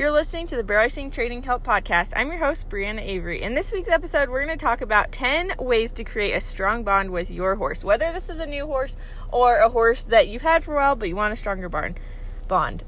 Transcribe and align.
You're 0.00 0.10
listening 0.10 0.46
to 0.46 0.56
the 0.56 0.64
Barrel 0.64 0.84
Racing 0.84 1.10
Training 1.10 1.42
Help 1.42 1.62
Podcast. 1.62 2.14
I'm 2.16 2.28
your 2.28 2.38
host, 2.38 2.70
Brianna 2.70 3.02
Avery. 3.02 3.42
In 3.42 3.52
this 3.52 3.70
week's 3.70 3.90
episode, 3.90 4.30
we're 4.30 4.46
going 4.46 4.58
to 4.58 4.64
talk 4.64 4.80
about 4.80 5.12
10 5.12 5.56
ways 5.58 5.92
to 5.92 6.04
create 6.04 6.32
a 6.32 6.40
strong 6.40 6.84
bond 6.84 7.10
with 7.10 7.30
your 7.30 7.56
horse, 7.56 7.84
whether 7.84 8.10
this 8.10 8.30
is 8.30 8.38
a 8.38 8.46
new 8.46 8.64
horse 8.64 8.96
or 9.30 9.58
a 9.58 9.68
horse 9.68 10.04
that 10.04 10.26
you've 10.26 10.40
had 10.40 10.64
for 10.64 10.72
a 10.72 10.76
while 10.76 10.96
but 10.96 11.10
you 11.10 11.16
want 11.16 11.34
a 11.34 11.36
stronger 11.36 11.68
barn 11.68 11.96
bond. 12.48 12.82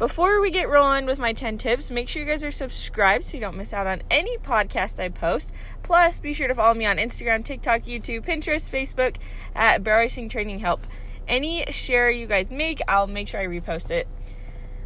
Before 0.00 0.40
we 0.40 0.50
get 0.50 0.68
rolling 0.68 1.06
with 1.06 1.20
my 1.20 1.32
10 1.32 1.56
tips, 1.56 1.92
make 1.92 2.08
sure 2.08 2.22
you 2.22 2.28
guys 2.28 2.42
are 2.42 2.50
subscribed 2.50 3.26
so 3.26 3.36
you 3.36 3.40
don't 3.40 3.56
miss 3.56 3.72
out 3.72 3.86
on 3.86 4.02
any 4.10 4.36
podcast 4.38 4.98
I 4.98 5.08
post. 5.08 5.52
Plus, 5.84 6.18
be 6.18 6.32
sure 6.32 6.48
to 6.48 6.54
follow 6.56 6.74
me 6.74 6.84
on 6.84 6.96
Instagram, 6.96 7.44
TikTok, 7.44 7.82
YouTube, 7.82 8.26
Pinterest, 8.26 8.68
Facebook 8.68 9.18
at 9.54 9.84
Barrel 9.84 10.00
Racing 10.00 10.30
Training 10.30 10.58
Help. 10.58 10.84
Any 11.28 11.64
share 11.70 12.10
you 12.10 12.26
guys 12.26 12.50
make, 12.52 12.80
I'll 12.88 13.06
make 13.06 13.28
sure 13.28 13.38
I 13.38 13.46
repost 13.46 13.92
it 13.92 14.08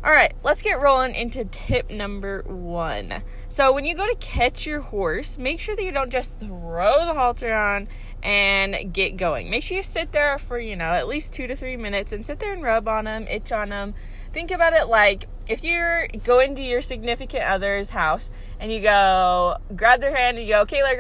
all 0.03 0.11
right, 0.11 0.33
let's 0.43 0.63
get 0.63 0.81
rolling 0.81 1.15
into 1.15 1.45
tip 1.45 1.91
number 1.91 2.43
one. 2.47 3.23
So, 3.51 3.73
when 3.73 3.85
you 3.85 3.95
go 3.95 4.07
to 4.07 4.17
catch 4.17 4.65
your 4.65 4.81
horse, 4.81 5.37
make 5.37 5.61
sure 5.61 5.77
that 5.77 5.83
you 5.83 5.93
don't 5.93 6.11
just 6.11 6.35
throw 6.39 7.05
the 7.05 7.15
halter 7.15 7.53
on 7.53 7.89
and 8.23 8.95
get 8.95 9.17
going. 9.17 9.51
Make 9.51 9.63
sure 9.63 9.77
you 9.77 9.83
sit 9.83 10.13
there 10.13 10.39
for, 10.39 10.59
you 10.59 10.77
know, 10.77 10.93
at 10.93 11.07
least 11.07 11.33
two 11.33 11.47
to 11.47 11.57
three 11.57 11.77
minutes 11.77 12.13
and 12.13 12.25
sit 12.25 12.39
there 12.39 12.53
and 12.53 12.63
rub 12.63 12.89
on 12.89 13.05
them, 13.05 13.27
itch 13.29 13.53
on 13.53 13.69
them. 13.71 13.95
Think 14.33 14.51
about 14.51 14.73
it 14.73 14.89
like 14.89 15.27
if 15.49 15.65
you're 15.65 16.07
going 16.25 16.55
to 16.55 16.63
your 16.63 16.81
significant 16.81 17.43
other's 17.43 17.91
house 17.91 18.31
and 18.59 18.73
you 18.73 18.81
go 18.81 19.57
grab 19.75 20.01
their 20.01 20.15
hand 20.15 20.39
and 20.39 20.47
you 20.47 20.55
go, 20.55 20.61
okay, 20.63 20.81
they're 20.83 20.97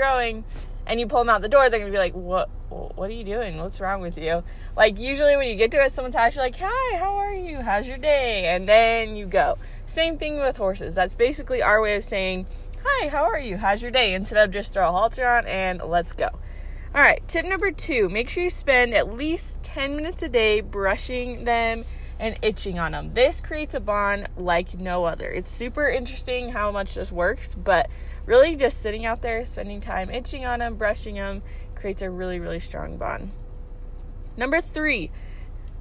and 0.86 0.98
you 0.98 1.06
pull 1.06 1.20
them 1.20 1.28
out 1.28 1.42
the 1.42 1.48
door, 1.48 1.68
they're 1.68 1.80
gonna 1.80 1.90
be 1.90 1.98
like, 1.98 2.14
what? 2.14 2.48
what 2.70 3.10
are 3.10 3.14
you 3.14 3.24
doing? 3.24 3.58
What's 3.58 3.80
wrong 3.80 4.00
with 4.00 4.16
you? 4.16 4.44
Like, 4.76 4.98
usually 4.98 5.36
when 5.36 5.48
you 5.48 5.56
get 5.56 5.70
to 5.72 5.78
it, 5.78 5.92
someone's 5.92 6.14
actually 6.14 6.44
like, 6.44 6.56
hi, 6.60 6.98
how 6.98 7.16
are 7.16 7.34
you? 7.34 7.60
How's 7.60 7.88
your 7.88 7.98
day? 7.98 8.46
And 8.46 8.68
then 8.68 9.16
you 9.16 9.26
go. 9.26 9.58
Same 9.86 10.18
thing 10.18 10.38
with 10.38 10.56
horses. 10.56 10.94
That's 10.94 11.14
basically 11.14 11.62
our 11.62 11.80
way 11.80 11.96
of 11.96 12.04
saying, 12.04 12.46
hi, 12.84 13.08
how 13.08 13.24
are 13.24 13.38
you? 13.38 13.56
How's 13.56 13.82
your 13.82 13.90
day? 13.90 14.14
Instead 14.14 14.44
of 14.44 14.52
just 14.52 14.72
throw 14.72 14.88
a 14.88 14.92
halter 14.92 15.26
on 15.26 15.46
and 15.46 15.82
let's 15.82 16.12
go. 16.12 16.28
All 16.92 17.00
right, 17.00 17.26
tip 17.28 17.46
number 17.46 17.70
two 17.70 18.08
make 18.08 18.28
sure 18.28 18.42
you 18.42 18.50
spend 18.50 18.94
at 18.94 19.14
least 19.14 19.62
10 19.62 19.94
minutes 19.94 20.24
a 20.24 20.28
day 20.28 20.60
brushing 20.60 21.44
them 21.44 21.84
and 22.20 22.38
itching 22.42 22.78
on 22.78 22.92
them. 22.92 23.10
This 23.12 23.40
creates 23.40 23.74
a 23.74 23.80
bond 23.80 24.28
like 24.36 24.78
no 24.78 25.06
other. 25.06 25.30
It's 25.30 25.50
super 25.50 25.88
interesting 25.88 26.52
how 26.52 26.70
much 26.70 26.94
this 26.94 27.10
works, 27.10 27.54
but 27.54 27.88
really 28.26 28.54
just 28.54 28.80
sitting 28.80 29.06
out 29.06 29.22
there, 29.22 29.44
spending 29.44 29.80
time 29.80 30.10
itching 30.10 30.44
on 30.44 30.60
them, 30.60 30.76
brushing 30.76 31.14
them, 31.14 31.42
creates 31.74 32.02
a 32.02 32.10
really, 32.10 32.38
really 32.38 32.60
strong 32.60 32.98
bond. 32.98 33.32
Number 34.36 34.60
three, 34.60 35.10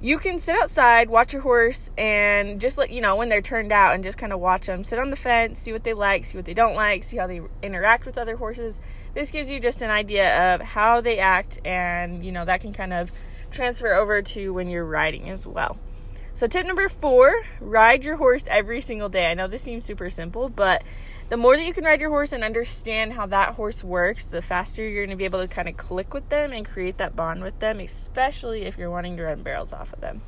you 0.00 0.18
can 0.18 0.38
sit 0.38 0.56
outside, 0.56 1.10
watch 1.10 1.34
your 1.34 1.42
horse, 1.42 1.90
and 1.98 2.58
just 2.58 2.78
let 2.78 2.88
you 2.88 3.02
know 3.02 3.16
when 3.16 3.28
they're 3.28 3.42
turned 3.42 3.70
out 3.70 3.94
and 3.94 4.02
just 4.02 4.16
kind 4.16 4.32
of 4.32 4.40
watch 4.40 4.66
them. 4.66 4.82
Sit 4.82 4.98
on 4.98 5.10
the 5.10 5.16
fence, 5.16 5.58
see 5.58 5.74
what 5.74 5.84
they 5.84 5.92
like, 5.92 6.24
see 6.24 6.38
what 6.38 6.46
they 6.46 6.54
don't 6.54 6.74
like, 6.74 7.04
see 7.04 7.18
how 7.18 7.26
they 7.26 7.42
interact 7.62 8.06
with 8.06 8.16
other 8.16 8.38
horses. 8.38 8.80
This 9.12 9.30
gives 9.30 9.50
you 9.50 9.60
just 9.60 9.82
an 9.82 9.90
idea 9.90 10.54
of 10.54 10.62
how 10.62 11.02
they 11.02 11.18
act, 11.18 11.58
and 11.66 12.24
you 12.24 12.32
know, 12.32 12.46
that 12.46 12.62
can 12.62 12.72
kind 12.72 12.94
of 12.94 13.12
transfer 13.50 13.92
over 13.92 14.22
to 14.22 14.54
when 14.54 14.68
you're 14.68 14.86
riding 14.86 15.28
as 15.28 15.46
well. 15.46 15.76
So, 16.34 16.46
tip 16.46 16.66
number 16.66 16.88
four 16.88 17.42
ride 17.60 18.04
your 18.04 18.16
horse 18.16 18.44
every 18.48 18.80
single 18.80 19.08
day. 19.08 19.30
I 19.30 19.34
know 19.34 19.46
this 19.46 19.62
seems 19.62 19.84
super 19.84 20.10
simple, 20.10 20.48
but 20.48 20.82
the 21.28 21.36
more 21.36 21.56
that 21.56 21.64
you 21.64 21.72
can 21.72 21.84
ride 21.84 22.00
your 22.00 22.10
horse 22.10 22.32
and 22.32 22.42
understand 22.42 23.12
how 23.12 23.26
that 23.26 23.54
horse 23.54 23.84
works, 23.84 24.26
the 24.26 24.42
faster 24.42 24.82
you're 24.82 25.06
going 25.06 25.10
to 25.10 25.16
be 25.16 25.24
able 25.24 25.40
to 25.40 25.48
kind 25.48 25.68
of 25.68 25.76
click 25.76 26.12
with 26.12 26.28
them 26.28 26.52
and 26.52 26.66
create 26.66 26.98
that 26.98 27.14
bond 27.14 27.42
with 27.42 27.58
them, 27.60 27.78
especially 27.78 28.62
if 28.62 28.76
you're 28.76 28.90
wanting 28.90 29.16
to 29.16 29.22
run 29.22 29.42
barrels 29.42 29.72
off 29.72 29.92
of 29.92 30.00
them. 30.00 30.22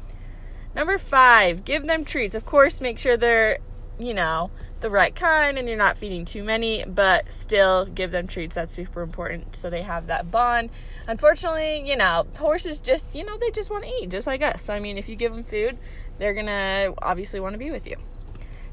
Number 0.74 0.98
five, 0.98 1.64
give 1.64 1.86
them 1.86 2.04
treats. 2.04 2.36
Of 2.36 2.46
course, 2.46 2.80
make 2.80 2.98
sure 2.98 3.16
they're, 3.16 3.58
you 3.98 4.14
know, 4.14 4.50
the 4.80 4.90
right 4.90 5.14
kind 5.14 5.58
and 5.58 5.68
you're 5.68 5.76
not 5.76 5.96
feeding 5.96 6.24
too 6.24 6.42
many, 6.42 6.84
but 6.86 7.30
still 7.32 7.86
give 7.86 8.10
them 8.10 8.26
treats. 8.26 8.54
That's 8.54 8.72
super 8.72 9.02
important 9.02 9.54
so 9.54 9.70
they 9.70 9.82
have 9.82 10.06
that 10.08 10.30
bond. 10.30 10.70
Unfortunately, 11.06 11.88
you 11.88 11.96
know, 11.96 12.26
horses 12.38 12.80
just, 12.80 13.14
you 13.14 13.24
know, 13.24 13.38
they 13.38 13.50
just 13.50 13.70
want 13.70 13.84
to 13.84 13.90
eat 13.90 14.10
just 14.10 14.26
like 14.26 14.42
us. 14.42 14.62
So, 14.62 14.74
I 14.74 14.80
mean, 14.80 14.98
if 14.98 15.08
you 15.08 15.16
give 15.16 15.32
them 15.32 15.44
food, 15.44 15.78
they're 16.18 16.34
going 16.34 16.46
to 16.46 16.94
obviously 16.98 17.40
want 17.40 17.54
to 17.54 17.58
be 17.58 17.70
with 17.70 17.86
you. 17.86 17.96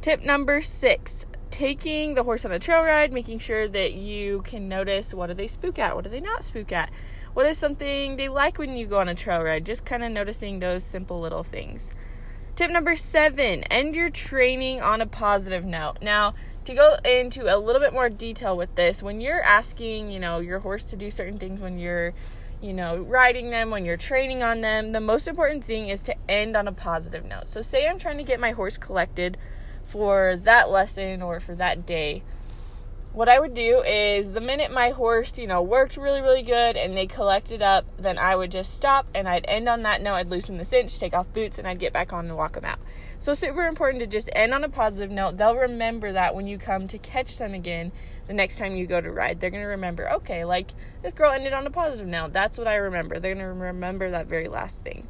Tip 0.01 0.21
number 0.21 0.61
six 0.61 1.25
taking 1.51 2.13
the 2.13 2.23
horse 2.23 2.45
on 2.45 2.51
a 2.51 2.59
trail 2.59 2.83
ride, 2.83 3.11
making 3.11 3.39
sure 3.39 3.67
that 3.67 3.93
you 3.93 4.41
can 4.43 4.69
notice 4.69 5.13
what 5.13 5.27
do 5.27 5.33
they 5.33 5.47
spook 5.47 5.79
at, 5.79 5.95
what 5.95 6.03
do 6.03 6.09
they 6.09 6.21
not 6.21 6.43
spook 6.43 6.71
at, 6.71 6.91
what 7.33 7.45
is 7.45 7.57
something 7.57 8.15
they 8.15 8.29
like 8.29 8.57
when 8.57 8.77
you 8.77 8.85
go 8.85 8.99
on 8.99 9.09
a 9.09 9.15
trail 9.15 9.41
ride, 9.41 9.65
just 9.65 9.85
kind 9.85 10.03
of 10.03 10.11
noticing 10.11 10.59
those 10.59 10.83
simple 10.83 11.19
little 11.19 11.43
things. 11.43 11.91
Tip 12.59 12.71
number 12.71 12.97
seven 12.97 13.63
end 13.71 13.95
your 13.95 14.09
training 14.09 14.81
on 14.81 14.99
a 14.99 15.05
positive 15.05 15.63
note. 15.63 16.01
Now, 16.01 16.33
to 16.65 16.73
go 16.73 16.97
into 17.05 17.43
a 17.43 17.55
little 17.57 17.79
bit 17.79 17.93
more 17.93 18.09
detail 18.09 18.57
with 18.57 18.75
this, 18.75 19.01
when 19.01 19.21
you're 19.21 19.41
asking, 19.41 20.11
you 20.11 20.19
know, 20.19 20.39
your 20.39 20.59
horse 20.59 20.83
to 20.83 20.97
do 20.97 21.09
certain 21.09 21.37
things 21.37 21.61
when 21.61 21.79
you're, 21.79 22.13
you 22.61 22.73
know, 22.73 22.97
riding 22.97 23.49
them, 23.49 23.69
when 23.69 23.85
you're 23.85 23.95
training 23.95 24.43
on 24.43 24.59
them, 24.59 24.91
the 24.91 24.99
most 24.99 25.25
important 25.25 25.63
thing 25.63 25.87
is 25.87 26.03
to 26.03 26.15
end 26.27 26.57
on 26.57 26.67
a 26.67 26.73
positive 26.73 27.23
note. 27.23 27.47
So, 27.47 27.61
say 27.61 27.87
I'm 27.87 27.97
trying 27.97 28.17
to 28.17 28.25
get 28.25 28.41
my 28.41 28.51
horse 28.51 28.77
collected 28.77 29.37
for 29.85 30.35
that 30.43 30.69
lesson 30.69 31.21
or 31.21 31.39
for 31.39 31.55
that 31.55 31.85
day, 31.85 32.23
what 33.13 33.27
I 33.27 33.39
would 33.39 33.53
do 33.53 33.81
is 33.81 34.31
the 34.31 34.41
minute 34.41 34.71
my 34.71 34.91
horse, 34.91 35.37
you 35.37 35.47
know, 35.47 35.61
worked 35.61 35.97
really, 35.97 36.21
really 36.21 36.43
good 36.43 36.77
and 36.77 36.95
they 36.95 37.07
collected 37.07 37.61
up, 37.61 37.85
then 37.97 38.17
I 38.17 38.35
would 38.35 38.51
just 38.51 38.73
stop 38.75 39.07
and 39.15 39.27
I'd 39.27 39.45
end 39.47 39.67
on 39.67 39.83
that 39.83 40.01
note. 40.01 40.15
I'd 40.15 40.29
loosen 40.29 40.57
the 40.57 40.65
cinch, 40.65 40.99
take 40.99 41.13
off 41.13 41.31
boots, 41.33 41.57
and 41.57 41.67
I'd 41.67 41.79
get 41.79 41.91
back 41.91 42.13
on 42.13 42.25
and 42.25 42.37
walk 42.37 42.53
them 42.53 42.65
out. 42.65 42.79
So, 43.19 43.33
super 43.33 43.65
important 43.65 43.99
to 44.01 44.07
just 44.07 44.29
end 44.33 44.53
on 44.53 44.63
a 44.63 44.69
positive 44.69 45.11
note. 45.11 45.37
They'll 45.37 45.55
remember 45.55 46.11
that 46.11 46.35
when 46.35 46.47
you 46.47 46.57
come 46.57 46.87
to 46.87 46.97
catch 46.97 47.37
them 47.37 47.53
again 47.53 47.91
the 48.27 48.33
next 48.33 48.57
time 48.57 48.75
you 48.75 48.85
go 48.85 49.01
to 49.01 49.11
ride. 49.11 49.39
They're 49.39 49.49
going 49.49 49.63
to 49.63 49.69
remember, 49.69 50.09
okay, 50.11 50.45
like 50.45 50.71
this 51.01 51.13
girl 51.13 51.31
ended 51.31 51.51
on 51.51 51.65
a 51.65 51.71
positive 51.71 52.07
note. 52.07 52.31
That's 52.31 52.59
what 52.59 52.67
I 52.67 52.75
remember. 52.75 53.19
They're 53.19 53.33
going 53.33 53.45
to 53.45 53.51
remember 53.51 54.11
that 54.11 54.27
very 54.27 54.47
last 54.47 54.83
thing. 54.83 55.07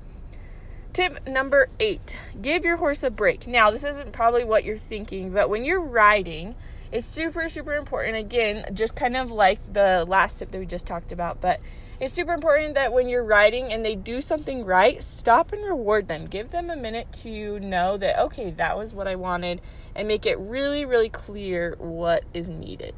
Tip 0.94 1.28
number 1.28 1.70
eight 1.80 2.18
give 2.42 2.64
your 2.64 2.78
horse 2.78 3.04
a 3.04 3.12
break. 3.12 3.46
Now, 3.46 3.70
this 3.70 3.84
isn't 3.84 4.14
probably 4.14 4.46
what 4.46 4.64
you're 4.64 4.78
thinking, 4.78 5.32
but 5.32 5.50
when 5.50 5.66
you're 5.66 5.82
riding, 5.82 6.56
it's 6.92 7.08
super, 7.08 7.50
super 7.50 7.76
important. 7.76 8.16
Again, 8.16 8.74
just 8.74 8.96
kind 8.96 9.16
of 9.16 9.32
like 9.32 9.60
the 9.74 10.06
last 10.08 10.40
tip 10.40 10.52
that 10.52 10.60
we 10.60 10.66
just 10.66 10.88
talked 10.88 11.12
about, 11.12 11.40
but 11.42 11.62
it's 12.00 12.14
super 12.14 12.34
important 12.34 12.76
that 12.76 12.94
when 12.94 13.10
you're 13.10 13.24
riding 13.24 13.74
and 13.74 13.84
they 13.84 13.96
do 13.96 14.22
something 14.22 14.64
right, 14.64 15.04
stop 15.04 15.52
and 15.52 15.64
reward 15.64 16.08
them. 16.08 16.26
Give 16.26 16.50
them 16.50 16.70
a 16.70 16.76
minute 16.76 17.12
to 17.24 17.60
know 17.60 17.98
that, 17.98 18.18
okay, 18.20 18.52
that 18.52 18.78
was 18.78 18.94
what 18.94 19.08
I 19.08 19.16
wanted, 19.16 19.62
and 19.96 20.08
make 20.08 20.26
it 20.26 20.40
really, 20.40 20.86
really 20.86 21.10
clear 21.10 21.76
what 21.78 22.24
is 22.34 22.48
needed. 22.48 22.96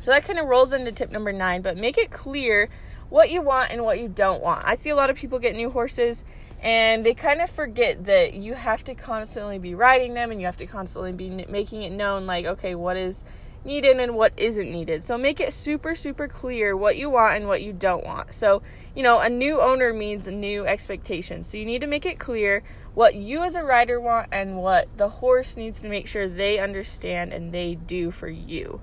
So 0.00 0.10
that 0.10 0.24
kind 0.24 0.38
of 0.38 0.46
rolls 0.46 0.72
into 0.72 0.90
tip 0.92 1.10
number 1.12 1.32
nine, 1.32 1.62
but 1.62 1.76
make 1.76 1.98
it 1.98 2.10
clear 2.10 2.68
what 3.10 3.30
you 3.30 3.42
want 3.42 3.70
and 3.70 3.84
what 3.84 4.00
you 4.00 4.08
don't 4.08 4.42
want. 4.42 4.64
I 4.66 4.74
see 4.74 4.90
a 4.90 4.96
lot 4.96 5.10
of 5.10 5.16
people 5.16 5.38
get 5.38 5.54
new 5.54 5.70
horses 5.70 6.24
and 6.62 7.06
they 7.06 7.14
kind 7.14 7.40
of 7.40 7.48
forget 7.48 8.04
that 8.04 8.34
you 8.34 8.54
have 8.54 8.84
to 8.84 8.94
constantly 8.94 9.58
be 9.58 9.74
riding 9.74 10.14
them 10.14 10.30
and 10.30 10.40
you 10.40 10.46
have 10.46 10.58
to 10.58 10.66
constantly 10.66 11.12
be 11.12 11.30
making 11.48 11.82
it 11.82 11.90
known 11.90 12.26
like 12.26 12.44
okay 12.44 12.74
what 12.74 12.96
is 12.96 13.24
needed 13.64 14.00
and 14.00 14.14
what 14.14 14.32
isn't 14.38 14.70
needed. 14.70 15.04
So 15.04 15.18
make 15.18 15.40
it 15.40 15.52
super 15.52 15.94
super 15.94 16.28
clear 16.28 16.76
what 16.76 16.96
you 16.96 17.10
want 17.10 17.36
and 17.36 17.46
what 17.46 17.62
you 17.62 17.72
don't 17.72 18.04
want. 18.04 18.34
So 18.34 18.62
you 18.94 19.02
know 19.02 19.20
a 19.20 19.28
new 19.28 19.60
owner 19.60 19.92
means 19.92 20.26
new 20.28 20.66
expectations. 20.66 21.46
So 21.46 21.58
you 21.58 21.64
need 21.64 21.80
to 21.80 21.86
make 21.86 22.06
it 22.06 22.18
clear 22.18 22.62
what 22.94 23.14
you 23.14 23.42
as 23.42 23.56
a 23.56 23.62
rider 23.62 24.00
want 24.00 24.28
and 24.32 24.56
what 24.56 24.88
the 24.96 25.08
horse 25.08 25.56
needs 25.56 25.80
to 25.80 25.88
make 25.88 26.06
sure 26.06 26.28
they 26.28 26.58
understand 26.58 27.32
and 27.32 27.52
they 27.52 27.74
do 27.74 28.10
for 28.10 28.28
you. 28.28 28.80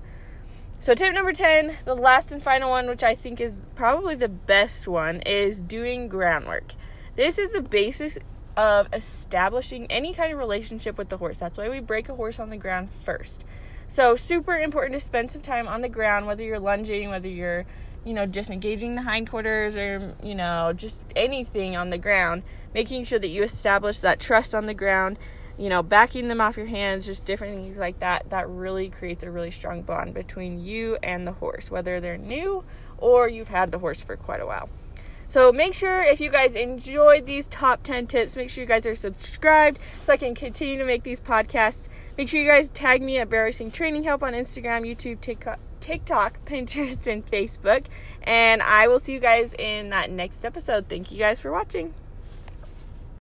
So 0.80 0.94
tip 0.94 1.12
number 1.12 1.32
10 1.32 1.78
the 1.84 1.94
last 1.94 2.30
and 2.30 2.40
final 2.40 2.70
one 2.70 2.86
which 2.86 3.02
i 3.02 3.12
think 3.12 3.40
is 3.40 3.60
probably 3.74 4.14
the 4.14 4.28
best 4.28 4.86
one 4.86 5.20
is 5.22 5.60
doing 5.60 6.08
groundwork 6.08 6.74
this 7.18 7.36
is 7.36 7.50
the 7.50 7.60
basis 7.60 8.16
of 8.56 8.86
establishing 8.92 9.90
any 9.90 10.14
kind 10.14 10.32
of 10.32 10.38
relationship 10.38 10.96
with 10.96 11.08
the 11.08 11.16
horse. 11.16 11.40
That's 11.40 11.58
why 11.58 11.68
we 11.68 11.80
break 11.80 12.08
a 12.08 12.14
horse 12.14 12.38
on 12.38 12.50
the 12.50 12.56
ground 12.56 12.92
first. 12.92 13.44
So, 13.88 14.14
super 14.14 14.56
important 14.56 14.94
to 14.94 15.00
spend 15.00 15.32
some 15.32 15.42
time 15.42 15.66
on 15.66 15.80
the 15.80 15.88
ground, 15.88 16.28
whether 16.28 16.44
you're 16.44 16.60
lunging, 16.60 17.10
whether 17.10 17.26
you're, 17.26 17.66
you 18.04 18.14
know, 18.14 18.24
disengaging 18.24 18.94
the 18.94 19.02
hindquarters 19.02 19.76
or, 19.76 20.14
you 20.22 20.36
know, 20.36 20.72
just 20.72 21.02
anything 21.16 21.76
on 21.76 21.90
the 21.90 21.98
ground, 21.98 22.44
making 22.72 23.02
sure 23.02 23.18
that 23.18 23.26
you 23.26 23.42
establish 23.42 23.98
that 23.98 24.20
trust 24.20 24.54
on 24.54 24.66
the 24.66 24.74
ground, 24.74 25.18
you 25.58 25.68
know, 25.68 25.82
backing 25.82 26.28
them 26.28 26.40
off 26.40 26.56
your 26.56 26.66
hands, 26.66 27.04
just 27.04 27.24
different 27.24 27.56
things 27.56 27.78
like 27.78 27.98
that. 27.98 28.30
That 28.30 28.48
really 28.48 28.90
creates 28.90 29.24
a 29.24 29.30
really 29.32 29.50
strong 29.50 29.82
bond 29.82 30.14
between 30.14 30.64
you 30.64 30.98
and 31.02 31.26
the 31.26 31.32
horse, 31.32 31.68
whether 31.68 31.98
they're 31.98 32.16
new 32.16 32.64
or 32.96 33.28
you've 33.28 33.48
had 33.48 33.72
the 33.72 33.80
horse 33.80 34.00
for 34.00 34.16
quite 34.16 34.40
a 34.40 34.46
while. 34.46 34.68
So 35.28 35.52
make 35.52 35.74
sure 35.74 36.00
if 36.00 36.20
you 36.20 36.30
guys 36.30 36.54
enjoyed 36.54 37.26
these 37.26 37.46
top 37.48 37.82
10 37.82 38.06
tips, 38.06 38.34
make 38.34 38.48
sure 38.48 38.62
you 38.62 38.68
guys 38.68 38.86
are 38.86 38.94
subscribed 38.94 39.78
so 40.00 40.12
I 40.12 40.16
can 40.16 40.34
continue 40.34 40.78
to 40.78 40.84
make 40.84 41.02
these 41.02 41.20
podcasts. 41.20 41.88
Make 42.16 42.28
sure 42.28 42.40
you 42.40 42.48
guys 42.48 42.70
tag 42.70 43.02
me 43.02 43.18
at 43.18 43.28
Barrel 43.28 43.44
Racing 43.44 43.70
Training 43.70 44.04
Help 44.04 44.22
on 44.22 44.32
Instagram, 44.32 44.88
YouTube, 44.88 45.20
TikTok, 45.80 46.38
Pinterest, 46.46 47.06
and 47.06 47.26
Facebook. 47.26 47.86
And 48.22 48.62
I 48.62 48.88
will 48.88 48.98
see 48.98 49.12
you 49.12 49.20
guys 49.20 49.54
in 49.58 49.90
that 49.90 50.10
next 50.10 50.44
episode. 50.44 50.88
Thank 50.88 51.12
you 51.12 51.18
guys 51.18 51.40
for 51.40 51.52
watching. 51.52 51.94